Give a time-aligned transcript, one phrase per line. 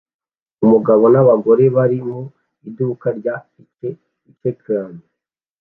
[0.63, 2.19] Umugabo n'abagore bari mu
[2.67, 3.35] iduka rya
[4.29, 4.93] ice cream